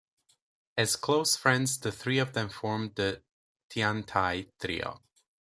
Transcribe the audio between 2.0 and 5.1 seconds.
of them formed the "Tiantai Trio".